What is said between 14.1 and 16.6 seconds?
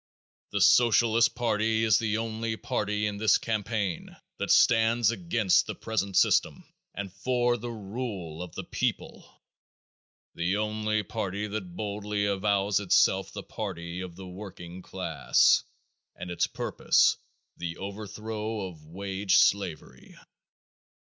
the working class and its